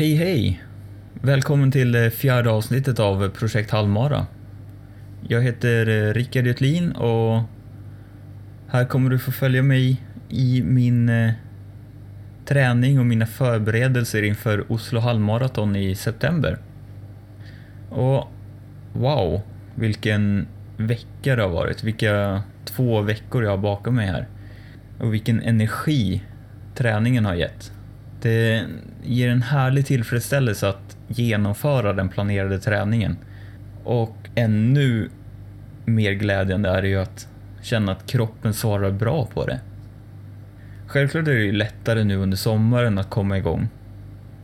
Hej 0.00 0.14
hej! 0.14 0.62
Välkommen 1.14 1.72
till 1.72 1.92
det 1.92 2.10
fjärde 2.10 2.50
avsnittet 2.50 2.98
av 2.98 3.28
Projekt 3.28 3.70
Halmara. 3.70 4.26
Jag 5.28 5.42
heter 5.42 5.88
eh, 5.88 6.14
Rickard 6.14 6.46
Götlin 6.46 6.92
och 6.92 7.42
här 8.68 8.84
kommer 8.84 9.10
du 9.10 9.18
få 9.18 9.32
följa 9.32 9.62
mig 9.62 10.02
i 10.28 10.62
min 10.62 11.08
eh, 11.08 11.32
träning 12.46 12.98
och 12.98 13.06
mina 13.06 13.26
förberedelser 13.26 14.22
inför 14.22 14.72
Oslo 14.72 15.00
halvmaraton 15.00 15.76
i 15.76 15.94
september. 15.94 16.58
Och 17.90 18.28
wow, 18.92 19.40
vilken 19.74 20.46
vecka 20.76 21.36
det 21.36 21.42
har 21.42 21.50
varit. 21.50 21.84
Vilka 21.84 22.42
två 22.64 23.00
veckor 23.00 23.42
jag 23.42 23.50
har 23.50 23.58
bakom 23.58 23.94
mig 23.94 24.06
här. 24.06 24.28
Och 24.98 25.14
vilken 25.14 25.42
energi 25.42 26.22
träningen 26.74 27.24
har 27.24 27.34
gett. 27.34 27.72
Det 28.22 28.64
ger 29.04 29.28
en 29.28 29.42
härlig 29.42 29.86
tillfredsställelse 29.86 30.68
att 30.68 30.96
genomföra 31.08 31.92
den 31.92 32.08
planerade 32.08 32.58
träningen. 32.58 33.16
Och 33.84 34.16
ännu 34.34 35.08
mer 35.84 36.12
glädjande 36.12 36.68
är 36.68 36.82
det 36.82 36.88
ju 36.88 37.00
att 37.00 37.28
känna 37.62 37.92
att 37.92 38.06
kroppen 38.06 38.54
svarar 38.54 38.90
bra 38.90 39.26
på 39.26 39.46
det. 39.46 39.60
Självklart 40.86 41.28
är 41.28 41.32
det 41.32 41.40
ju 41.40 41.52
lättare 41.52 42.04
nu 42.04 42.16
under 42.16 42.36
sommaren 42.36 42.98
att 42.98 43.10
komma 43.10 43.38
igång. 43.38 43.68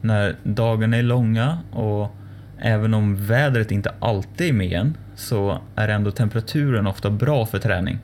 När 0.01 0.37
dagarna 0.43 0.97
är 0.97 1.03
långa 1.03 1.59
och 1.73 2.17
även 2.59 2.95
om 2.95 3.27
vädret 3.27 3.70
inte 3.70 3.95
alltid 4.01 4.48
är 4.48 4.53
med 4.53 4.73
en 4.73 4.97
så 5.15 5.59
är 5.77 5.89
ändå 5.89 6.11
temperaturen 6.11 6.87
ofta 6.87 7.11
bra 7.11 7.47
för 7.47 7.59
träning. 7.59 7.98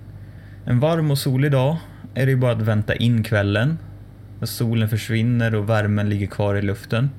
En 0.65 0.81
varm 0.81 1.11
och 1.11 1.19
solig 1.19 1.53
dag 1.53 1.77
är 2.15 2.27
det 2.27 2.33
ju 2.33 2.37
bara 2.37 2.53
att 2.53 2.63
vänta 2.63 2.95
in 2.95 3.25
kvällen 3.25 3.79
när 4.43 4.47
solen 4.47 4.89
försvinner 4.89 5.55
och 5.55 5.69
värmen 5.69 6.09
ligger 6.09 6.27
kvar 6.27 6.55
i 6.55 6.63
luften. 6.63 7.11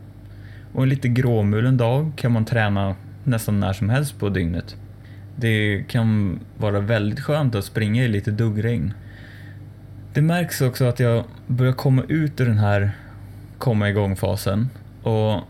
Och 0.74 0.84
en 0.84 0.90
lite 0.90 1.08
gråmulen 1.08 1.78
dag 1.78 2.12
kan 2.16 2.32
man 2.32 2.46
träna 2.46 2.96
nästan 3.24 3.60
när 3.60 3.74
som 3.74 3.90
helst 3.90 4.20
på 4.20 4.30
dygnet. 4.30 4.76
Det 5.36 5.84
kan 5.88 6.40
vara 6.58 6.80
väldigt 6.80 7.20
skönt 7.20 7.56
att 7.56 7.66
springa 7.66 8.04
i 8.04 8.08
lite 8.08 8.32
duggregn. 8.32 8.94
Det 10.14 10.22
märks 10.22 10.62
också 10.62 10.86
att 10.86 11.00
jag 11.00 11.24
börjar 11.48 11.74
komma 11.74 12.04
ut 12.08 12.42
ur 12.42 12.46
den 12.46 12.58
här 12.58 12.92
komma 13.58 13.90
igång-fasen 13.90 14.70
och 15.04 15.42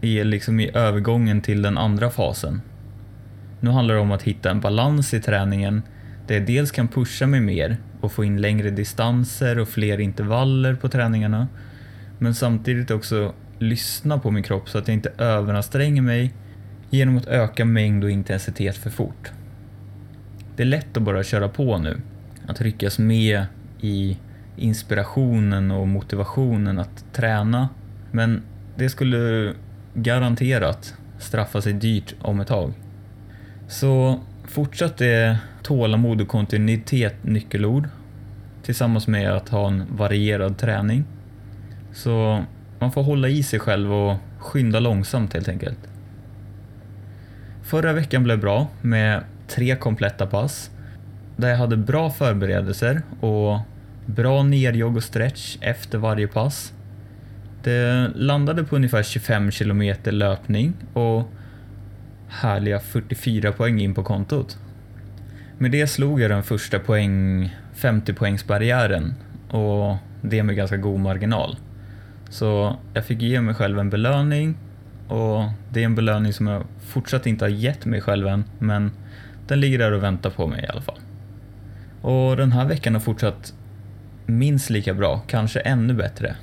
är 0.00 0.24
liksom 0.24 0.60
i 0.60 0.70
övergången 0.74 1.40
till 1.40 1.62
den 1.62 1.78
andra 1.78 2.10
fasen. 2.10 2.60
Nu 3.60 3.70
handlar 3.70 3.94
det 3.94 4.00
om 4.00 4.12
att 4.12 4.22
hitta 4.22 4.50
en 4.50 4.60
balans 4.60 5.14
i 5.14 5.20
träningen 5.20 5.82
där 6.26 6.34
jag 6.34 6.46
dels 6.46 6.70
kan 6.70 6.88
pusha 6.88 7.26
mig 7.26 7.40
mer 7.40 7.76
och 8.06 8.12
få 8.12 8.24
in 8.24 8.40
längre 8.40 8.70
distanser 8.70 9.58
och 9.58 9.68
fler 9.68 10.00
intervaller 10.00 10.74
på 10.74 10.88
träningarna. 10.88 11.48
Men 12.18 12.34
samtidigt 12.34 12.90
också 12.90 13.34
lyssna 13.58 14.18
på 14.18 14.30
min 14.30 14.42
kropp 14.42 14.68
så 14.68 14.78
att 14.78 14.88
jag 14.88 14.94
inte 14.94 15.12
överanstränger 15.18 16.02
mig 16.02 16.34
genom 16.90 17.16
att 17.16 17.26
öka 17.26 17.64
mängd 17.64 18.04
och 18.04 18.10
intensitet 18.10 18.76
för 18.76 18.90
fort. 18.90 19.30
Det 20.56 20.62
är 20.62 20.66
lätt 20.66 20.96
att 20.96 21.02
bara 21.02 21.22
köra 21.22 21.48
på 21.48 21.78
nu, 21.78 22.00
att 22.46 22.60
ryckas 22.60 22.98
med 22.98 23.44
i 23.80 24.18
inspirationen 24.56 25.70
och 25.70 25.88
motivationen 25.88 26.78
att 26.78 27.04
träna. 27.12 27.68
Men 28.12 28.42
det 28.76 28.88
skulle 28.88 29.52
garanterat 29.94 30.94
straffa 31.18 31.62
sig 31.62 31.72
dyrt 31.72 32.14
om 32.20 32.40
ett 32.40 32.48
tag. 32.48 32.72
Så 33.68 34.20
fortsatt 34.44 35.00
är 35.00 35.36
tålamod 35.62 36.20
och 36.20 36.28
kontinuitet 36.28 37.24
nyckelord 37.24 37.88
tillsammans 38.66 39.08
med 39.08 39.30
att 39.30 39.48
ha 39.48 39.68
en 39.68 39.84
varierad 39.96 40.58
träning. 40.58 41.04
Så 41.92 42.44
man 42.78 42.92
får 42.92 43.02
hålla 43.02 43.28
i 43.28 43.42
sig 43.42 43.58
själv 43.58 43.92
och 43.92 44.16
skynda 44.38 44.80
långsamt 44.80 45.34
helt 45.34 45.48
enkelt. 45.48 45.78
Förra 47.62 47.92
veckan 47.92 48.24
blev 48.24 48.40
bra 48.40 48.68
med 48.82 49.24
tre 49.48 49.76
kompletta 49.76 50.26
pass 50.26 50.70
där 51.36 51.48
jag 51.48 51.56
hade 51.56 51.76
bra 51.76 52.10
förberedelser 52.10 53.02
och 53.20 53.58
bra 54.06 54.42
nerjogg 54.42 54.96
och 54.96 55.04
stretch 55.04 55.56
efter 55.60 55.98
varje 55.98 56.28
pass. 56.28 56.72
Det 57.62 58.10
landade 58.14 58.64
på 58.64 58.76
ungefär 58.76 59.02
25 59.02 59.50
kilometer 59.50 60.12
löpning 60.12 60.72
och 60.92 61.30
härliga 62.28 62.80
44 62.80 63.52
poäng 63.52 63.80
in 63.80 63.94
på 63.94 64.02
kontot. 64.02 64.58
Med 65.58 65.70
det 65.70 65.86
slog 65.86 66.20
jag 66.20 66.30
den 66.30 66.42
första 66.42 66.78
poäng 66.78 67.56
50 67.74 68.12
poängsbarriären 68.12 69.14
och 69.50 69.96
det 70.22 70.42
med 70.42 70.56
ganska 70.56 70.76
god 70.76 71.00
marginal. 71.00 71.56
Så 72.28 72.76
jag 72.94 73.04
fick 73.04 73.22
ge 73.22 73.40
mig 73.40 73.54
själv 73.54 73.78
en 73.78 73.90
belöning 73.90 74.56
och 75.08 75.44
det 75.72 75.80
är 75.80 75.84
en 75.84 75.94
belöning 75.94 76.32
som 76.32 76.46
jag 76.46 76.64
fortsatt 76.80 77.26
inte 77.26 77.44
har 77.44 77.50
gett 77.50 77.84
mig 77.84 78.00
själv 78.00 78.26
än, 78.26 78.44
men 78.58 78.90
den 79.46 79.60
ligger 79.60 79.78
där 79.78 79.92
och 79.92 80.02
väntar 80.02 80.30
på 80.30 80.46
mig 80.46 80.64
i 80.64 80.66
alla 80.66 80.82
fall. 80.82 81.00
Och 82.02 82.36
den 82.36 82.52
här 82.52 82.64
veckan 82.64 82.94
har 82.94 83.00
fortsatt 83.00 83.54
minst 84.26 84.70
lika 84.70 84.94
bra, 84.94 85.22
kanske 85.26 85.60
ännu 85.60 85.94
bättre. 85.94 86.36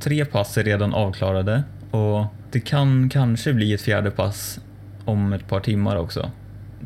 Tre 0.00 0.24
pass 0.24 0.58
är 0.58 0.64
redan 0.64 0.94
avklarade 0.94 1.64
och 1.90 2.26
det 2.50 2.60
kan 2.60 3.08
kanske 3.08 3.52
bli 3.52 3.72
ett 3.72 3.82
fjärde 3.82 4.10
pass 4.10 4.60
om 5.04 5.32
ett 5.32 5.48
par 5.48 5.60
timmar 5.60 5.96
också. 5.96 6.30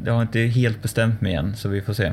Jag 0.05 0.13
har 0.13 0.23
inte 0.23 0.41
helt 0.41 0.83
bestämt 0.83 1.21
mig 1.21 1.35
än, 1.35 1.57
så 1.57 1.69
vi 1.69 1.81
får 1.81 1.93
se. 1.93 2.13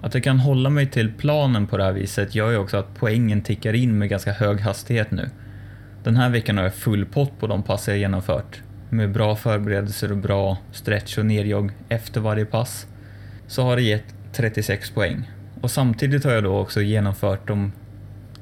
Att 0.00 0.14
jag 0.14 0.24
kan 0.24 0.38
hålla 0.38 0.70
mig 0.70 0.86
till 0.86 1.12
planen 1.12 1.66
på 1.66 1.76
det 1.76 1.84
här 1.84 1.92
viset 1.92 2.34
gör 2.34 2.50
ju 2.50 2.56
också 2.56 2.76
att 2.76 2.94
poängen 2.94 3.42
tickar 3.42 3.72
in 3.72 3.98
med 3.98 4.08
ganska 4.08 4.32
hög 4.32 4.60
hastighet 4.60 5.10
nu. 5.10 5.30
Den 6.04 6.16
här 6.16 6.30
veckan 6.30 6.56
har 6.56 6.64
jag 6.64 6.74
full 6.74 7.06
pott 7.06 7.40
på 7.40 7.46
de 7.46 7.62
pass 7.62 7.88
jag 7.88 7.98
genomfört. 7.98 8.62
Med 8.90 9.12
bra 9.12 9.36
förberedelser 9.36 10.12
och 10.12 10.18
bra 10.18 10.58
stretch 10.72 11.18
och 11.18 11.26
nerjogg 11.26 11.70
efter 11.88 12.20
varje 12.20 12.44
pass 12.44 12.86
så 13.46 13.62
har 13.62 13.76
det 13.76 13.82
gett 13.82 14.14
36 14.32 14.90
poäng. 14.90 15.30
Och 15.60 15.70
samtidigt 15.70 16.24
har 16.24 16.32
jag 16.32 16.44
då 16.44 16.58
också 16.58 16.80
genomfört 16.80 17.48
de 17.48 17.72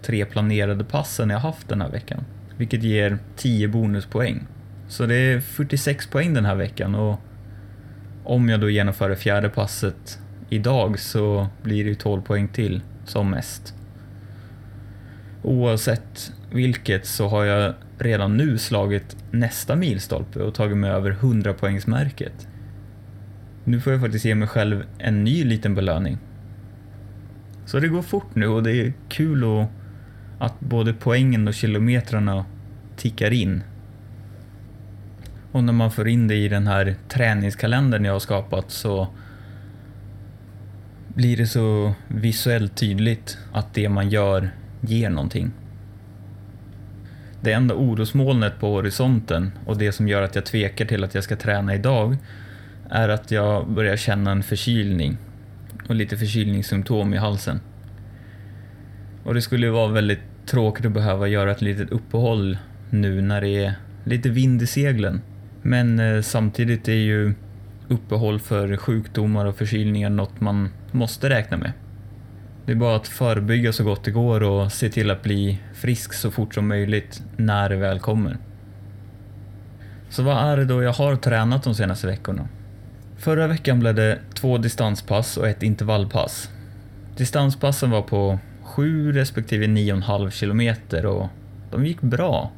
tre 0.03 0.25
planerade 0.25 0.85
passen 0.85 1.31
jag 1.31 1.39
haft 1.39 1.69
den 1.69 1.81
här 1.81 1.91
veckan. 1.91 2.25
Vilket 2.57 2.83
ger 2.83 3.19
10 3.37 3.69
bonuspoäng. 3.69 4.47
Så 4.89 5.07
det 5.07 5.15
är 5.15 5.41
46 5.41 6.07
poäng 6.07 6.35
den 6.35 6.45
här 6.45 6.55
veckan 6.55 6.95
och 6.95 7.21
om 8.25 8.49
jag 8.49 8.61
då 8.61 8.71
genomför 8.71 9.09
det 9.09 9.17
fjärde 9.17 9.49
passet 9.49 10.19
idag 10.49 10.99
så 10.99 11.49
blir 11.63 11.85
det 11.85 11.91
ju 11.91 11.95
12 11.95 12.23
poäng 12.23 12.49
till 12.49 12.83
som 13.05 13.31
mest. 13.31 13.75
Oavsett 15.43 16.33
vilket 16.53 17.07
så 17.07 17.29
har 17.29 17.45
jag 17.45 17.75
redan 17.99 18.37
nu 18.37 18.59
slagit 18.59 19.17
nästa 19.31 19.77
milstolpe 19.77 20.43
och 20.43 20.55
tagit 20.55 20.77
mig 20.77 20.91
över 20.91 21.11
100 21.11 21.53
poängsmärket. 21.53 22.49
Nu 23.65 23.81
får 23.81 23.93
jag 23.93 24.03
faktiskt 24.03 24.25
ge 24.25 24.35
mig 24.35 24.49
själv 24.49 24.85
en 24.99 25.25
ny 25.25 25.45
liten 25.45 25.75
belöning. 25.75 26.19
Så 27.67 27.81
det 27.81 27.89
går 27.89 28.03
fort 28.03 28.35
nu 28.35 28.47
och 28.47 28.63
det 28.63 28.73
är 28.73 28.93
kul 29.09 29.67
att 30.39 30.61
både 30.61 30.93
poängen 30.93 31.49
och 31.49 31.55
kilometrarna 31.55 32.45
tickar 32.97 33.33
in. 33.33 33.63
Och 35.57 35.65
när 35.65 35.73
man 35.73 35.91
får 35.91 36.09
in 36.09 36.29
det 36.29 36.35
i 36.35 36.49
den 36.49 36.67
här 36.67 36.95
träningskalendern 37.09 38.05
jag 38.05 38.13
har 38.13 38.21
skapat 38.21 38.71
så 38.71 39.09
blir 41.09 41.37
det 41.37 41.47
så 41.47 41.95
visuellt 42.09 42.77
tydligt 42.77 43.39
att 43.53 43.75
det 43.75 43.89
man 43.89 44.09
gör 44.09 44.51
ger 44.81 45.11
någonting. 45.11 45.51
Det 47.41 47.53
enda 47.53 47.75
orosmolnet 47.75 48.59
på 48.61 48.73
horisonten 48.73 49.53
och 49.67 49.79
det 49.79 49.93
som 49.93 50.09
gör 50.09 50.23
att 50.23 50.35
jag 50.35 50.45
tvekar 50.45 50.85
till 50.85 51.05
att 51.05 51.15
jag 51.15 51.25
ska 51.25 51.37
träna 51.37 51.75
idag 51.75 52.17
är 52.91 53.09
att 53.09 53.31
jag 53.31 53.71
börjar 53.71 53.97
känna 53.97 54.31
en 54.31 54.43
förkylning 54.43 55.17
och 55.89 55.95
lite 55.95 56.17
förkylningssymptom 56.17 57.15
i 57.15 57.17
halsen. 57.17 57.61
Och 59.25 59.35
det 59.35 59.43
skulle 59.43 59.67
ju 59.67 59.73
vara 59.73 59.93
väldigt 59.93 60.47
tråkigt 60.47 60.87
att 60.87 60.93
behöva 60.93 61.29
göra 61.29 61.51
ett 61.51 61.63
litet 61.63 61.91
uppehåll 61.91 62.59
nu 62.91 63.23
när 63.23 63.41
det 63.41 63.65
är 63.65 63.75
lite 64.05 64.29
vind 64.29 64.63
i 64.63 64.67
seglen. 64.67 65.21
Men 65.67 65.99
eh, 65.99 66.23
samtidigt 66.23 66.89
är 66.89 66.93
ju 66.93 67.35
uppehåll 67.89 68.41
för 68.41 68.77
sjukdomar 68.77 69.47
och 69.47 69.57
förkylningar 69.57 70.11
något 70.11 70.41
man 70.41 70.69
måste 70.93 71.31
räkna 71.31 71.57
med. 71.57 71.73
Det 72.67 72.73
är 72.73 72.77
bara 72.77 72.97
att 72.97 73.09
förebygga 73.09 73.73
så 73.73 73.85
gott 73.85 74.05
det 74.05 74.11
går 74.11 74.43
och 74.43 74.73
se 74.73 74.89
till 74.89 75.11
att 75.11 75.23
bli 75.23 75.59
frisk 75.75 76.13
så 76.13 76.31
fort 76.31 76.55
som 76.55 76.69
möjligt 76.69 77.23
när 77.37 77.69
det 77.69 77.77
väl 77.77 78.01
kommer. 78.01 78.37
Så 80.09 80.23
vad 80.23 80.37
är 80.37 80.57
det 80.57 80.65
då 80.65 80.83
jag 80.83 80.93
har 80.93 81.17
tränat 81.17 81.65
de 81.65 81.75
senaste 81.75 82.07
veckorna? 82.07 82.49
Förra 83.17 83.47
veckan 83.47 83.81
blev 83.81 83.95
det 83.95 84.19
två 84.35 84.59
distanspass 84.59 85.37
och 85.37 85.49
ett 85.49 85.63
intervallpass. 85.63 86.51
Distanspassen 87.17 87.91
var 87.91 88.03
på 88.03 88.39
7 88.63 89.13
respektive 89.13 89.67
9,5 89.67 90.31
kilometer 90.31 91.07
och 91.07 91.29
de 91.71 91.87
gick 91.87 92.01
bra. 92.01 92.51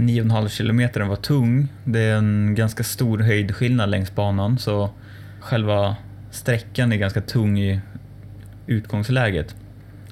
9,5 0.00 0.48
kilometer 0.48 1.00
var 1.00 1.16
tung. 1.16 1.68
Det 1.84 2.00
är 2.00 2.16
en 2.16 2.54
ganska 2.54 2.84
stor 2.84 3.18
höjdskillnad 3.18 3.90
längs 3.90 4.14
banan 4.14 4.58
så 4.58 4.90
själva 5.40 5.96
sträckan 6.30 6.92
är 6.92 6.96
ganska 6.96 7.20
tung 7.20 7.58
i 7.58 7.80
utgångsläget. 8.66 9.56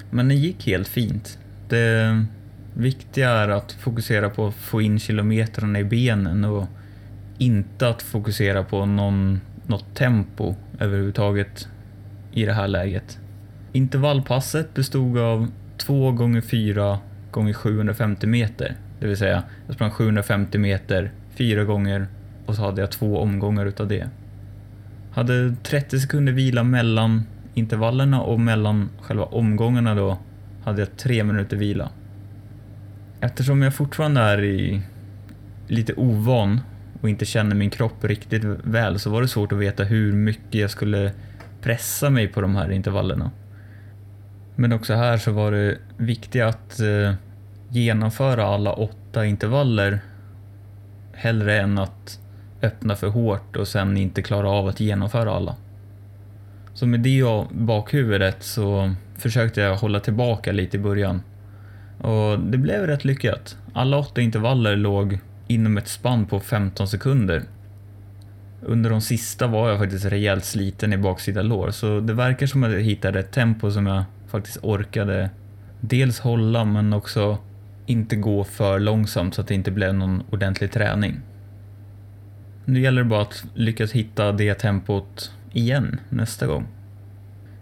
Men 0.09 0.27
den 0.27 0.37
gick 0.37 0.67
helt 0.67 0.87
fint. 0.87 1.39
Det, 1.69 2.25
viktiga 2.73 3.29
är 3.29 3.49
att 3.49 3.71
fokusera 3.71 4.29
på 4.29 4.47
att 4.47 4.55
få 4.55 4.81
in 4.81 4.99
kilometrarna 4.99 5.79
i 5.79 5.83
benen 5.83 6.45
och 6.45 6.65
inte 7.37 7.89
att 7.89 8.01
fokusera 8.01 8.63
på 8.63 8.85
någon, 8.85 9.41
något 9.67 9.95
tempo 9.95 10.55
överhuvudtaget 10.79 11.67
i 12.31 12.45
det 12.45 12.53
här 12.53 12.67
läget. 12.67 13.19
Intervallpasset 13.71 14.73
bestod 14.73 15.17
av 15.17 15.51
2 15.77 16.11
gånger 16.11 16.41
4 16.41 16.99
gånger 17.31 17.53
750 17.53 18.27
meter. 18.27 18.75
Det 18.99 19.07
vill 19.07 19.17
säga, 19.17 19.43
jag 19.65 19.75
sprang 19.75 19.91
750 19.91 20.57
meter 20.57 21.11
fyra 21.35 21.63
gånger 21.63 22.07
och 22.45 22.55
så 22.55 22.61
hade 22.61 22.81
jag 22.81 22.91
två 22.91 23.19
omgångar 23.19 23.65
utav 23.65 23.87
det. 23.87 24.09
Hade 25.11 25.55
30 25.63 25.99
sekunder 25.99 26.33
vila 26.33 26.63
mellan 26.63 27.23
intervallerna 27.53 28.21
och 28.21 28.39
mellan 28.39 28.89
själva 29.01 29.23
omgångarna 29.23 29.95
då 29.95 30.17
hade 30.63 30.81
jag 30.81 30.97
tre 30.97 31.23
minuter 31.23 31.57
vila. 31.57 31.89
Eftersom 33.21 33.61
jag 33.61 33.73
fortfarande 33.73 34.21
är 34.21 34.43
i 34.43 34.81
lite 35.67 35.93
ovan 35.93 36.61
och 37.01 37.09
inte 37.09 37.25
känner 37.25 37.55
min 37.55 37.69
kropp 37.69 38.03
riktigt 38.03 38.43
väl 38.43 38.99
så 38.99 39.09
var 39.09 39.21
det 39.21 39.27
svårt 39.27 39.51
att 39.51 39.57
veta 39.57 39.83
hur 39.83 40.13
mycket 40.13 40.61
jag 40.61 40.71
skulle 40.71 41.11
pressa 41.61 42.09
mig 42.09 42.27
på 42.27 42.41
de 42.41 42.55
här 42.55 42.71
intervallerna. 42.71 43.31
Men 44.55 44.73
också 44.73 44.93
här 44.93 45.17
så 45.17 45.31
var 45.31 45.51
det 45.51 45.77
viktigt 45.97 46.41
att 46.41 46.79
eh, 46.79 47.13
genomföra 47.69 48.45
alla 48.45 48.73
åtta 48.73 49.25
intervaller 49.25 49.99
hellre 51.13 51.59
än 51.59 51.77
att 51.77 52.19
öppna 52.61 52.95
för 52.95 53.07
hårt 53.07 53.55
och 53.55 53.67
sen 53.67 53.97
inte 53.97 54.21
klara 54.21 54.49
av 54.49 54.67
att 54.67 54.79
genomföra 54.79 55.31
alla. 55.31 55.55
Så 56.73 56.87
med 56.87 56.99
det 56.99 57.09
i 57.09 57.45
bakhuvudet 57.51 58.43
så 58.43 58.93
försökte 59.17 59.61
jag 59.61 59.75
hålla 59.75 59.99
tillbaka 59.99 60.51
lite 60.51 60.77
i 60.77 60.79
början. 60.79 61.21
Och 62.01 62.39
det 62.39 62.57
blev 62.57 62.87
rätt 62.87 63.05
lyckat. 63.05 63.57
Alla 63.73 63.97
åtta 63.97 64.21
intervaller 64.21 64.75
låg 64.75 65.19
inom 65.47 65.77
ett 65.77 65.87
spann 65.87 66.25
på 66.25 66.39
15 66.39 66.87
sekunder. 66.87 67.43
Under 68.61 68.89
de 68.89 69.01
sista 69.01 69.47
var 69.47 69.69
jag 69.69 69.79
faktiskt 69.79 70.05
rejält 70.05 70.45
sliten 70.45 70.93
i 70.93 70.97
baksida 70.97 71.41
lår, 71.41 71.71
så 71.71 71.99
det 71.99 72.13
verkar 72.13 72.47
som 72.47 72.63
att 72.63 72.71
jag 72.71 72.81
hittade 72.81 73.19
ett 73.19 73.31
tempo 73.31 73.71
som 73.71 73.87
jag 73.87 74.03
faktiskt 74.27 74.57
orkade 74.61 75.29
dels 75.79 76.19
hålla 76.19 76.65
men 76.65 76.93
också 76.93 77.37
inte 77.89 78.15
gå 78.15 78.43
för 78.43 78.79
långsamt 78.79 79.35
så 79.35 79.41
att 79.41 79.47
det 79.47 79.55
inte 79.55 79.71
blev 79.71 79.93
någon 79.93 80.23
ordentlig 80.29 80.71
träning. 80.71 81.21
Nu 82.65 82.81
gäller 82.81 83.03
det 83.03 83.09
bara 83.09 83.21
att 83.21 83.45
lyckas 83.53 83.91
hitta 83.91 84.31
det 84.31 84.53
tempot 84.53 85.31
igen 85.53 85.99
nästa 86.09 86.47
gång. 86.47 86.67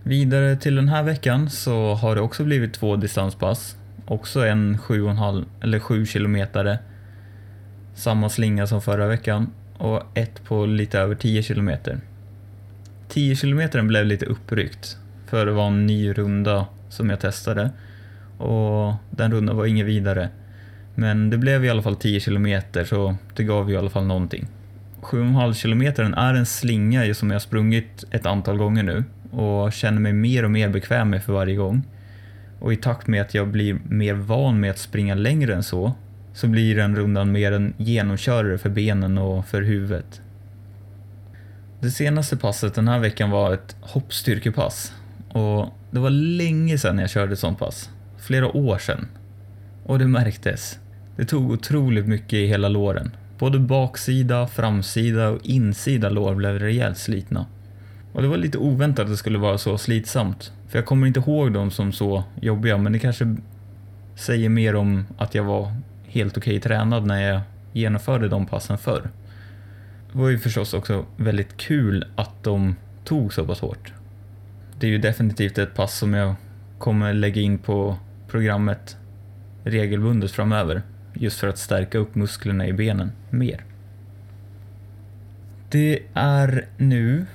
Vidare 0.04 0.56
till 0.56 0.76
den 0.76 0.88
här 0.88 1.04
veckan 1.04 1.50
så 1.50 1.94
har 1.94 2.16
det 2.16 2.22
också 2.22 2.44
blivit 2.44 2.74
två 2.74 2.96
distanspass. 2.96 3.78
Också 4.06 4.46
en 4.46 4.78
7,5 4.78 5.46
eller 5.62 5.80
7 5.80 6.06
kilometare. 6.06 6.80
Samma 7.96 8.30
slinga 8.30 8.68
som 8.68 8.82
förra 8.82 9.08
veckan 9.08 9.52
och 9.78 10.04
ett 10.14 10.44
på 10.44 10.66
lite 10.66 11.00
över 11.00 11.16
10 11.16 11.44
kilometer. 11.44 12.00
10 13.10 13.36
kilometern 13.36 13.88
blev 13.88 14.06
lite 14.06 14.26
uppryckt 14.26 14.98
för 15.26 15.46
det 15.46 15.52
var 15.52 15.68
en 15.68 15.88
ny 15.88 16.14
runda 16.14 16.66
som 16.90 17.10
jag 17.10 17.20
testade 17.20 17.72
och 18.38 18.94
den 19.12 19.32
rundan 19.32 19.58
var 19.58 19.66
inget 19.66 19.86
vidare. 19.86 20.30
Men 20.96 21.30
det 21.30 21.38
blev 21.38 21.66
i 21.66 21.70
alla 21.70 21.82
fall 21.82 21.96
10 21.96 22.20
kilometer 22.20 22.86
så 22.86 23.16
det 23.36 23.44
gav 23.44 23.70
ju 23.70 23.76
i 23.76 23.78
alla 23.78 23.90
fall 23.90 24.06
någonting. 24.06 24.48
7,5 25.02 25.54
kilometer 25.54 26.14
är 26.18 26.34
en 26.34 26.46
slinga 26.46 27.14
som 27.14 27.32
jag 27.32 27.42
sprungit 27.42 28.04
ett 28.12 28.26
antal 28.26 28.58
gånger 28.58 28.84
nu 28.84 29.04
och 29.32 29.74
känner 29.74 30.00
mig 30.00 30.14
mer 30.14 30.44
och 30.44 30.52
mer 30.52 30.70
bekväm 30.70 31.10
med 31.10 31.24
för 31.24 31.34
varje 31.34 31.56
gång. 31.56 31.84
Och 32.60 32.74
i 32.74 32.76
takt 32.76 33.08
med 33.08 33.22
att 33.22 33.34
jag 33.34 33.48
blir 33.48 33.80
mer 33.90 34.14
van 34.14 34.60
med 34.60 34.72
att 34.72 34.78
springa 34.78 35.16
längre 35.16 35.56
än 35.56 35.64
så, 35.64 35.94
så 36.34 36.48
blir 36.48 36.76
den 36.76 36.96
rundan 36.96 37.32
mer 37.32 37.52
en 37.52 37.74
genomkörare 37.78 38.58
för 38.58 38.70
benen 38.70 39.18
och 39.18 39.46
för 39.46 39.62
huvudet. 39.62 40.22
Det 41.80 41.92
senaste 41.92 42.38
passet 42.38 42.74
den 42.74 42.88
här 42.88 43.00
veckan 43.00 43.30
var 43.30 43.54
ett 43.54 43.76
hoppstyrkepass 43.82 44.94
och 45.30 45.70
det 45.92 46.00
var 46.00 46.10
länge 46.10 46.78
sedan 46.78 47.00
jag 47.00 47.10
körde 47.10 47.34
ett 47.34 47.40
sånt 47.40 47.60
pass. 47.60 47.90
Flera 48.28 48.58
år 48.58 48.78
sedan. 48.78 49.08
Och 49.84 50.00
det 50.00 50.08
märktes. 50.08 50.80
Det 51.16 51.26
tog 51.26 51.52
otroligt 51.52 52.08
mycket 52.08 52.34
i 52.34 52.48
hela 52.48 52.70
låren. 52.70 53.12
Både 53.40 53.60
baksida, 53.60 54.48
framsida 54.48 55.30
och 55.30 55.40
insida 55.44 56.10
lår 56.10 56.36
blev 56.36 56.60
rejält 56.60 56.98
slitna. 56.98 57.46
Och 58.14 58.22
det 58.22 58.28
var 58.28 58.38
lite 58.38 58.58
oväntat 58.58 59.04
att 59.04 59.12
det 59.12 59.18
skulle 59.18 59.38
vara 59.38 59.58
så 59.58 59.78
slitsamt. 59.78 60.52
För 60.68 60.78
jag 60.78 60.86
kommer 60.86 61.08
inte 61.08 61.20
ihåg 61.20 61.54
dem 61.54 61.72
som 61.72 61.92
så 61.92 62.24
jobbiga, 62.42 62.78
men 62.78 62.94
det 62.94 63.00
kanske 63.00 63.36
säger 64.16 64.50
mer 64.50 64.76
om 64.76 65.06
att 65.18 65.36
jag 65.36 65.44
var 65.44 65.72
helt 66.08 66.38
okej 66.38 66.60
tränad 66.60 67.06
när 67.06 67.22
jag 67.32 67.42
genomförde 67.74 68.28
de 68.28 68.46
passen 68.46 68.78
förr. 68.78 69.10
Det 70.12 70.18
var 70.18 70.30
ju 70.30 70.40
förstås 70.40 70.74
också 70.74 71.06
väldigt 71.18 71.58
kul 71.58 72.06
att 72.16 72.44
de 72.44 72.76
tog 73.04 73.34
så 73.34 73.46
pass 73.46 73.60
hårt. 73.60 73.94
Det 74.80 74.88
är 74.88 74.92
ju 74.92 74.98
definitivt 74.98 75.58
ett 75.58 75.76
pass 75.76 75.98
som 75.98 76.14
jag 76.14 76.36
kommer 76.78 77.14
lägga 77.14 77.42
in 77.42 77.58
på 77.58 77.98
programmet 78.28 78.98
regelbundet 79.64 80.32
framöver. 80.32 80.82
Just 81.14 81.40
för 81.40 81.48
att 81.48 81.58
stärka 81.58 81.98
upp 81.98 82.16
musklerna 82.16 82.68
i 82.68 82.74
benen 82.74 83.12
mer. 83.30 83.64
Det 85.70 86.00
är 86.14 86.66
nu 86.78 87.26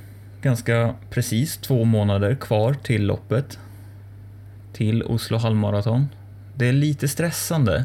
ganska 0.43 0.95
precis 1.11 1.57
två 1.57 1.85
månader 1.85 2.35
kvar 2.35 2.75
till 2.75 3.07
loppet. 3.07 3.59
Till 4.73 5.03
Oslo 5.03 5.39
halvmaraton. 5.39 6.09
Det 6.55 6.69
är 6.69 6.73
lite 6.73 7.09
stressande 7.09 7.85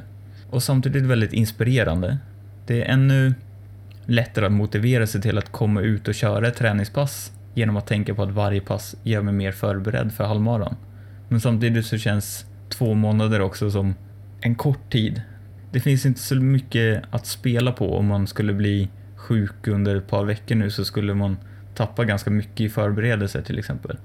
och 0.50 0.64
samtidigt 0.64 1.04
väldigt 1.04 1.34
inspirerande. 1.34 2.18
Det 2.68 2.84
är 2.84 2.86
ännu 2.94 3.34
lättare 4.06 4.46
att 4.46 4.52
motivera 4.52 5.08
sig 5.08 5.22
till 5.22 5.38
att 5.38 5.52
komma 5.52 5.82
ut 5.82 6.08
och 6.08 6.16
köra 6.16 6.48
ett 6.48 6.56
träningspass 6.56 7.32
genom 7.54 7.78
att 7.78 7.88
tänka 7.88 8.16
på 8.16 8.24
att 8.24 8.32
varje 8.32 8.62
pass 8.62 8.96
gör 9.04 9.22
mig 9.22 9.34
mer 9.34 9.52
förberedd 9.52 10.14
för 10.14 10.24
halvmaran. 10.24 10.76
Men 11.30 11.42
samtidigt 11.42 11.86
så 11.86 11.98
känns 11.98 12.46
två 12.70 12.94
månader 12.94 13.42
också 13.42 13.72
som 13.72 13.96
en 14.42 14.56
kort 14.56 14.92
tid. 14.92 15.22
Det 15.72 15.80
finns 15.80 16.06
inte 16.06 16.20
så 16.20 16.36
mycket 16.36 17.04
att 17.10 17.26
spela 17.26 17.72
på 17.72 17.98
om 17.98 18.08
man 18.08 18.28
skulle 18.28 18.54
bli 18.54 18.90
sjuk 19.16 19.68
under 19.68 19.96
ett 19.96 20.08
par 20.08 20.26
veckor 20.26 20.56
nu 20.56 20.72
så 20.72 20.86
skulle 20.86 21.14
man 21.14 21.38
tappa 21.76 22.06
ganska 22.06 22.30
mycket 22.30 22.62
i 22.62 22.70
förberedelser 22.70 23.42
till 23.42 23.60
exempel. 23.60 23.98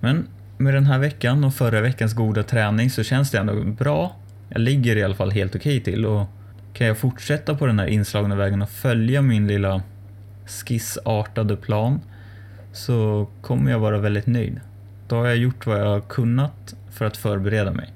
Men 0.00 0.26
med 0.58 0.74
den 0.74 0.86
här 0.86 0.98
veckan 0.98 1.44
och 1.44 1.54
förra 1.54 1.80
veckans 1.80 2.14
goda 2.14 2.42
träning 2.42 2.90
så 2.90 3.02
känns 3.02 3.30
det 3.30 3.38
ändå 3.38 3.64
bra. 3.64 4.16
Jag 4.48 4.60
ligger 4.60 4.96
i 4.96 5.02
alla 5.02 5.14
fall 5.14 5.30
helt 5.30 5.56
okej 5.56 5.76
okay 5.76 5.92
till 5.92 6.06
och 6.06 6.26
kan 6.72 6.86
jag 6.86 6.98
fortsätta 6.98 7.54
på 7.54 7.66
den 7.66 7.78
här 7.78 7.86
inslagna 7.86 8.36
vägen 8.36 8.62
och 8.62 8.70
följa 8.70 9.22
min 9.22 9.46
lilla 9.46 9.82
skissartade 10.46 11.56
plan 11.56 12.00
så 12.72 13.28
kommer 13.42 13.70
jag 13.70 13.78
vara 13.78 13.98
väldigt 13.98 14.26
nöjd. 14.26 14.60
Då 15.08 15.16
har 15.16 15.26
jag 15.26 15.36
gjort 15.36 15.66
vad 15.66 15.80
jag 15.80 15.86
har 15.86 16.00
kunnat 16.00 16.74
för 16.90 17.04
att 17.04 17.16
förbereda 17.16 17.72
mig. 17.72 17.92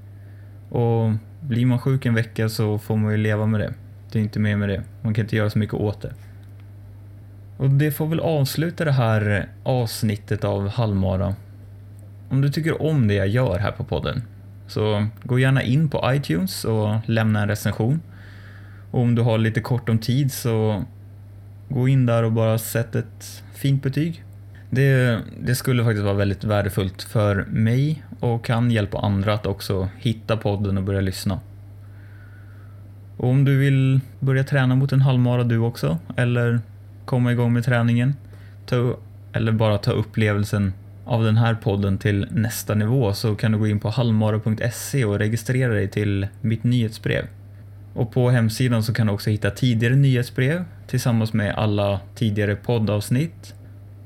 Och 0.69 1.12
blir 1.40 1.66
man 1.66 1.78
sjuk 1.78 2.07
en 2.07 2.14
vecka 2.14 2.49
så 2.49 2.78
får 2.78 2.97
man 2.97 3.12
ju 3.12 3.19
leva 3.19 3.47
med 3.47 3.61
det. 3.61 3.75
Det 4.12 4.19
är 4.19 4.23
inte 4.23 4.38
mer 4.38 4.57
med 4.57 4.69
det. 4.69 4.83
Man 5.02 5.14
kan 5.14 5.25
inte 5.25 5.37
göra 5.37 5.50
så 5.50 5.59
mycket 5.59 5.75
åt 5.75 6.02
det. 6.02 6.12
Och 7.57 7.71
det 7.71 7.92
får 7.92 8.07
väl 8.07 8.21
avsluta 8.21 8.85
det 8.85 8.92
här 8.92 9.49
avsnittet 9.62 10.45
av 10.45 10.69
Halvmara. 10.69 11.35
Om 12.28 12.40
du 12.40 12.49
tycker 12.49 12.83
om 12.83 13.09
det 13.09 13.14
jag 13.14 13.28
gör 13.28 13.59
här 13.59 13.73
på 13.73 13.85
podden 13.85 14.23
så 14.66 15.07
gå 15.23 15.38
gärna 15.38 15.62
in 15.62 15.88
på 15.88 16.12
iTunes 16.14 16.64
och 16.64 16.97
lämna 17.07 17.42
en 17.42 17.49
recension. 17.49 18.00
Och 18.90 19.00
om 19.00 19.14
du 19.14 19.23
har 19.23 19.38
lite 19.38 19.61
kort 19.61 19.88
om 19.88 19.99
tid 19.99 20.33
så 20.33 20.85
gå 21.69 21.88
in 21.88 22.07
där 22.07 22.23
och 22.23 22.33
bara 22.33 22.59
sätt 22.59 22.95
ett 22.95 23.42
fint 23.54 23.83
betyg. 23.83 24.25
Det, 24.75 25.21
det, 25.41 25.55
skulle 25.55 25.85
faktiskt 25.85 26.05
vara 26.05 26.14
väldigt 26.14 26.45
värdefullt 26.45 27.02
för 27.02 27.45
mig 27.49 28.02
och 28.21 28.45
kan 28.45 28.71
hjälpa 28.71 28.99
andra 28.99 29.35
att 29.35 29.47
också 29.47 29.88
hitta 29.99 30.37
podden 30.37 30.79
och 30.79 30.85
börja 30.85 31.00
lyssna. 31.00 31.41
Och 33.17 33.29
om 33.29 33.45
du 33.45 33.59
vill 33.59 34.00
börja 34.21 34.45
träna 34.45 34.75
mot 34.75 34.93
en 34.93 35.00
halvmara 35.00 35.45
du 35.45 35.59
också, 35.59 35.99
eller 36.17 36.61
komma 37.05 37.33
igång 37.33 37.52
med 37.52 37.64
träningen, 37.64 38.14
ta, 38.67 38.97
eller 39.33 39.52
bara 39.52 39.79
ta 39.79 39.93
upplevelsen 39.93 40.73
av 41.05 41.25
den 41.25 41.37
här 41.37 41.55
podden 41.55 41.99
till 41.99 42.26
nästa 42.31 42.75
nivå 42.75 43.12
så 43.12 43.35
kan 43.35 43.52
du 43.52 43.59
gå 43.59 43.67
in 43.67 43.81
på 43.81 43.88
halvmara.se 43.91 45.05
och 45.05 45.19
registrera 45.19 45.73
dig 45.73 45.88
till 45.88 46.26
mitt 46.41 46.64
nyhetsbrev. 46.64 47.25
Och 47.95 48.12
på 48.12 48.31
hemsidan 48.31 48.83
så 48.83 48.95
kan 48.95 49.07
du 49.07 49.12
också 49.12 49.31
hitta 49.31 49.50
tidigare 49.50 49.97
nyhetsbrev 49.97 50.64
tillsammans 50.87 51.33
med 51.33 51.55
alla 51.55 52.00
tidigare 52.14 52.57
poddavsnitt. 52.57 53.55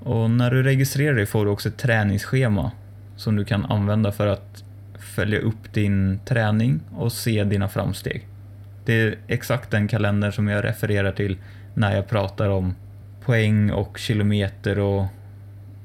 Och 0.07 0.31
när 0.31 0.51
du 0.51 0.63
registrerar 0.63 1.15
dig 1.15 1.27
får 1.27 1.45
du 1.45 1.51
också 1.51 1.69
ett 1.69 1.77
träningsschema 1.77 2.71
som 3.17 3.37
du 3.37 3.45
kan 3.45 3.65
använda 3.65 4.13
för 4.13 4.27
att 4.27 4.65
följa 4.99 5.39
upp 5.39 5.73
din 5.73 6.21
träning 6.25 6.81
och 6.95 7.13
se 7.13 7.45
dina 7.45 7.69
framsteg. 7.69 8.27
Det 8.85 8.93
är 8.93 9.19
exakt 9.27 9.71
den 9.71 9.89
kalendern 9.89 10.33
som 10.33 10.49
jag 10.49 10.65
refererar 10.65 11.13
till 11.13 11.37
när 11.75 11.97
jag 11.97 12.09
pratar 12.09 12.49
om 12.49 12.75
poäng 13.25 13.71
och 13.71 13.99
kilometer 13.99 14.79
och 14.79 15.07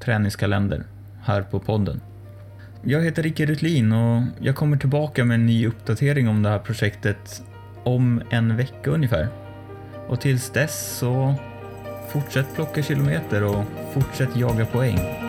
träningskalender 0.00 0.82
här 1.24 1.42
på 1.42 1.60
podden. 1.60 2.00
jag 2.82 3.02
heter 3.02 3.22
Rickard 3.22 3.50
Utlin 3.50 3.92
och 3.92 4.22
jag 4.40 4.56
kommer 4.56 4.76
tillbaka 4.76 5.24
med 5.24 5.34
en 5.34 5.46
ny 5.46 5.66
uppdatering 5.66 6.28
om 6.28 6.42
det 6.42 6.48
här 6.48 6.58
projektet 6.58 7.42
om 7.84 8.22
en 8.30 8.56
vecka 8.56 8.90
ungefär. 8.90 9.28
Och 10.08 10.20
tills 10.20 10.50
dess 10.50 10.96
så 10.98 11.34
fortsätt 12.12 12.54
plocka 12.54 12.82
kilometer 12.82 13.44
och 13.44 13.64
fortsätt 13.94 14.36
jaga 14.36 14.66
poäng. 14.66 15.21